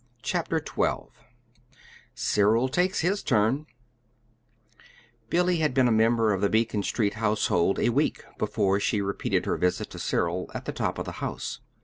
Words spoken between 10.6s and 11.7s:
the top of the house.